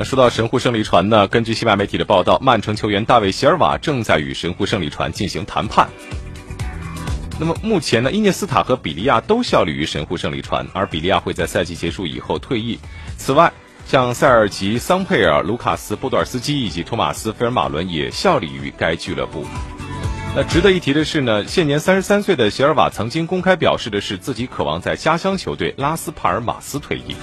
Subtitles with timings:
[0.00, 5.90] 那说到神户胜利船呢根据西班牙媒体的报道曼城球员大卫席尔瓦正在与神户胜利船进行谈判。
[7.38, 12.78] 那么目前呢伊涅斯塔和比利亚都效力于神户胜利船而比利亚会在赛季结束以后退役。
[13.18, 13.52] 此外
[13.84, 19.44] 像塞尔吉桑佩尔卢卡斯波多尔斯基以及托马斯菲尔马伦也效力于该俱乐部。
[20.34, 27.14] 那值得一提的是呢现年三十三岁的席尔瓦曾经公开表示的是自己渴望在家乡球队拉斯帕尔马斯退役。